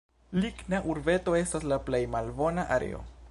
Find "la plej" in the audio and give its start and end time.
1.73-2.03